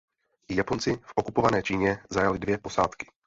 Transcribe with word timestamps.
Japonci 0.49 0.97
v 1.01 1.11
okupované 1.15 1.63
Číně 1.63 1.97
zajali 2.09 2.39
dvě 2.39 2.57
posádky. 2.57 3.11